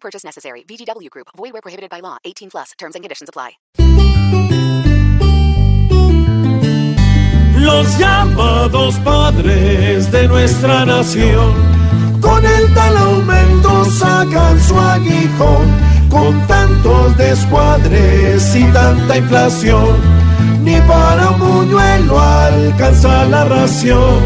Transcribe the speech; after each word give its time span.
Purchase 0.00 0.24
necessary. 0.24 0.64
VGW 0.64 1.10
Group. 1.10 1.28
Void 1.36 1.52
where 1.52 1.62
prohibited 1.62 1.90
by 1.90 2.00
law. 2.00 2.16
18 2.24 2.50
plus. 2.50 2.72
Terms 2.78 2.94
and 2.94 3.04
conditions 3.04 3.28
apply. 3.28 3.58
Los 7.60 7.98
llamados 7.98 8.94
padres 9.00 10.10
de 10.10 10.26
nuestra 10.26 10.86
nación, 10.86 11.52
con 12.20 12.44
el 12.46 12.72
tal 12.72 12.96
aumento 12.96 13.84
sacan 13.84 14.58
su 14.60 14.78
aguijón. 14.78 15.88
Con 16.08 16.46
tantos 16.46 17.16
descuadres 17.18 18.54
y 18.56 18.64
tanta 18.72 19.18
inflación, 19.18 19.94
ni 20.62 20.80
para 20.82 21.30
un 21.30 21.38
buñuelo 21.38 22.18
alcanza 22.18 23.26
la 23.26 23.44
ración, 23.44 24.18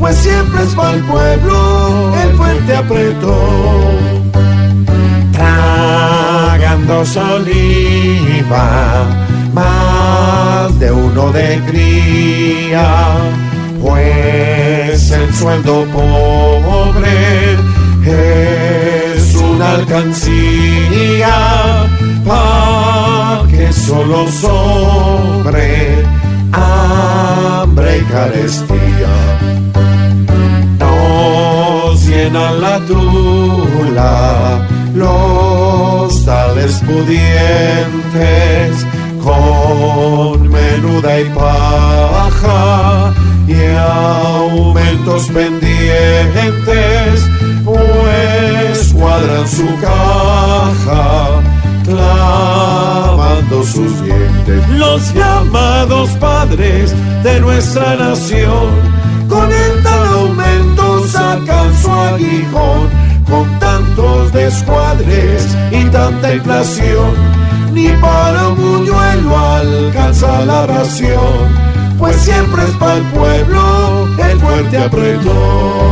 pues 0.00 0.16
siempre 0.16 0.64
es 0.64 0.74
para 0.74 0.94
el 0.94 1.04
pueblo 1.04 2.12
el 2.24 2.36
fuerte 2.36 2.74
apretó 2.74 3.61
tragando 7.02 7.06
saliva, 7.06 9.04
más 9.52 10.78
de 10.78 10.90
uno 10.90 11.30
de 11.32 11.60
cría, 11.66 13.14
pues 13.80 15.10
el 15.10 15.34
sueldo 15.34 15.86
pobre 15.92 17.56
es 18.04 19.34
una 19.36 19.72
alcancía 19.72 21.36
pa' 22.26 23.44
que 23.50 23.72
solo 23.72 24.26
sobre 24.28 26.04
hambre 26.52 27.98
y 27.98 28.02
carestía. 28.12 29.14
Nos 30.78 32.06
llenan 32.06 32.60
la 32.60 32.78
trula 32.80 34.68
los 34.94 36.28
pudientes 36.92 38.86
con 39.22 40.48
menuda 40.48 41.20
y 41.20 41.24
paja 41.30 43.12
y 43.46 43.54
aumentos 43.76 45.28
pendientes 45.28 47.30
pues 47.64 48.92
cuadran 48.92 49.48
su 49.48 49.66
caja 49.80 51.40
clavando 51.84 53.62
sus 53.64 54.04
dientes. 54.04 54.68
Los 54.70 55.14
llamados 55.14 56.10
padres 56.20 56.92
de 57.22 57.40
nuestra 57.40 57.96
nación 57.96 58.68
con 59.28 59.50
el 59.52 59.71
tanta 65.92 66.34
inflación, 66.34 67.12
ni 67.72 67.88
para 68.00 68.48
un 68.48 68.56
buñuelo 68.56 69.38
alcanza 69.38 70.44
la 70.44 70.66
ración, 70.66 71.48
pues 71.98 72.16
siempre 72.16 72.64
es 72.64 72.70
para 72.76 72.96
el 72.96 73.04
pueblo 73.04 74.08
el 74.18 74.40
fuerte 74.40 74.78
apretón. 74.78 75.91